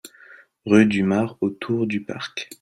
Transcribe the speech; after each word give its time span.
Rue 0.65 0.87
du 0.87 1.03
Mare 1.03 1.37
au 1.41 1.51
Tour-du-Parc 1.51 2.49